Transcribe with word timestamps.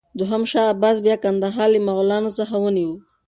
دوهم 0.17 0.43
شاه 0.51 0.67
عباس 0.73 0.97
بیا 1.05 1.15
کندهار 1.23 1.69
له 1.73 1.79
مغلانو 1.89 2.31
څخه 2.39 2.55
ونیوه. 2.59 2.95